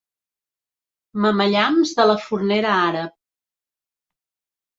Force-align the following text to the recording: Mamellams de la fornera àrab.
Mamellams 1.25 1.91
de 1.99 2.07
la 2.07 2.15
fornera 2.25 2.73
àrab. 2.87 3.15